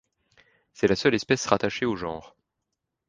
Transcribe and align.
C'est 0.73 0.87
la 0.87 0.95
seule 0.95 1.13
espèce 1.13 1.45
rattachée 1.45 1.85
au 1.85 1.95
genre. 1.95 2.35